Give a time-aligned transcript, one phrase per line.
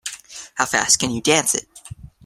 [0.55, 1.67] How fast can you dance it?